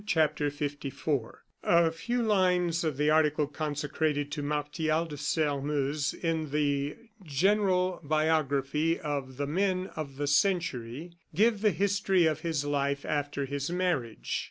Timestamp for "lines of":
2.23-2.97